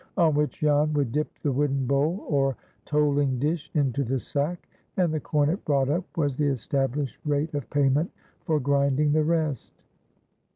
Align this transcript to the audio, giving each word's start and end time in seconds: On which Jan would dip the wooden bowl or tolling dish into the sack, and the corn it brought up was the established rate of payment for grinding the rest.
On 0.17 0.33
which 0.33 0.61
Jan 0.61 0.93
would 0.93 1.11
dip 1.11 1.31
the 1.43 1.51
wooden 1.51 1.85
bowl 1.85 2.25
or 2.27 2.55
tolling 2.85 3.37
dish 3.37 3.69
into 3.75 4.03
the 4.03 4.17
sack, 4.17 4.67
and 4.97 5.13
the 5.13 5.19
corn 5.19 5.47
it 5.51 5.63
brought 5.63 5.89
up 5.89 6.05
was 6.17 6.35
the 6.37 6.47
established 6.47 7.19
rate 7.23 7.53
of 7.53 7.69
payment 7.69 8.09
for 8.43 8.59
grinding 8.59 9.11
the 9.11 9.23
rest. 9.23 9.83